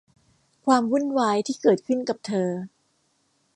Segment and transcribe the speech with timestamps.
[0.65, 2.49] ความวุ่นวายที่เกิดขึ้นกับเธอ